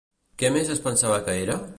Què 0.43 0.49
més 0.55 0.71
es 0.75 0.81
pensava 0.87 1.19
que 1.29 1.37
era? 1.43 1.63